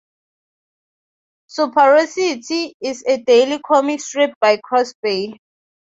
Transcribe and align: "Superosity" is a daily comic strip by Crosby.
"Superosity" 1.47 2.73
is 2.81 3.03
a 3.07 3.21
daily 3.21 3.59
comic 3.59 4.01
strip 4.01 4.33
by 4.41 4.57
Crosby. 4.57 5.37